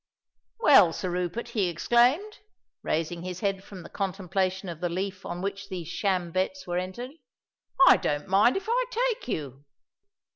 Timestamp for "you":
9.27-9.63